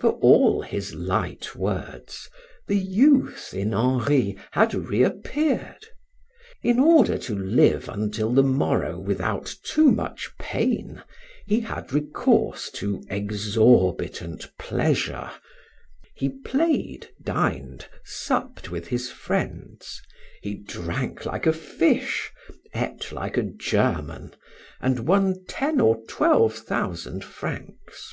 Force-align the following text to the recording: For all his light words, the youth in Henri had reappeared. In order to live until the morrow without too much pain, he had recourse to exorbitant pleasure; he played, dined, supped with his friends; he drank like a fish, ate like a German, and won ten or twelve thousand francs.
For 0.00 0.10
all 0.14 0.62
his 0.62 0.92
light 0.92 1.54
words, 1.54 2.28
the 2.66 2.74
youth 2.76 3.54
in 3.54 3.72
Henri 3.74 4.36
had 4.50 4.74
reappeared. 4.74 5.86
In 6.64 6.80
order 6.80 7.16
to 7.18 7.38
live 7.38 7.88
until 7.88 8.32
the 8.32 8.42
morrow 8.42 8.98
without 8.98 9.54
too 9.62 9.92
much 9.92 10.32
pain, 10.40 11.04
he 11.46 11.60
had 11.60 11.92
recourse 11.92 12.72
to 12.72 13.00
exorbitant 13.08 14.50
pleasure; 14.58 15.30
he 16.16 16.28
played, 16.28 17.08
dined, 17.22 17.86
supped 18.04 18.72
with 18.72 18.88
his 18.88 19.12
friends; 19.12 20.02
he 20.42 20.54
drank 20.56 21.24
like 21.24 21.46
a 21.46 21.52
fish, 21.52 22.32
ate 22.74 23.12
like 23.12 23.36
a 23.36 23.44
German, 23.44 24.34
and 24.80 25.06
won 25.06 25.44
ten 25.46 25.78
or 25.80 26.02
twelve 26.08 26.52
thousand 26.52 27.22
francs. 27.22 28.12